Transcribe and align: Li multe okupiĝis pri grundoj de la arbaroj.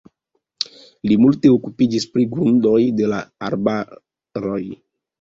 Li 1.09 1.17
multe 1.25 1.51
okupiĝis 1.59 2.09
pri 2.15 2.27
grundoj 2.33 2.75
de 3.03 3.13
la 3.15 3.23
arbaroj. 3.51 4.61